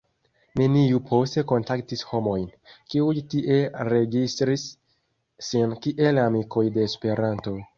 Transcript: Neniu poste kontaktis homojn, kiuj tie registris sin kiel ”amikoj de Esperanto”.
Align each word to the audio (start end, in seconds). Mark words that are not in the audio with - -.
Neniu 0.59 1.01
poste 1.09 1.41
kontaktis 1.51 2.01
homojn, 2.13 2.47
kiuj 2.93 3.13
tie 3.33 3.59
registris 3.93 4.65
sin 5.51 5.77
kiel 5.85 6.23
”amikoj 6.29 6.65
de 6.79 6.89
Esperanto”. 6.91 7.59